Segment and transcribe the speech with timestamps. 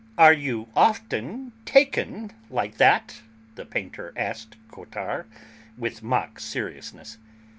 [0.17, 3.21] "Are you often taken like that?"
[3.53, 5.27] the painter asked Cottard,
[5.77, 7.19] with mock seriousness.